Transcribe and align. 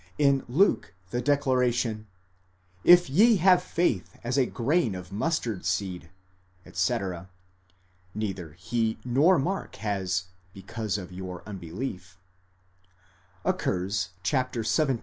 In 0.17 0.43
Luke 0.47 0.95
the 1.11 1.21
declaration: 1.21 2.07
27. 2.85 3.15
ye 3.15 3.35
have 3.35 3.61
faith 3.61 4.17
as 4.23 4.35
a 4.35 4.47
grain 4.47 4.95
of 4.95 5.11
mustard 5.11 5.63
seed, 5.63 6.09
etc. 6.65 7.29
(neither 8.15 8.53
he 8.53 8.97
nor 9.05 9.37
Mark 9.37 9.75
has, 9.75 10.23
Because 10.55 10.97
of 10.97 11.11
your 11.11 11.43
unbelief), 11.47 12.17
occurs 13.45 14.09
xvii. 14.25 14.99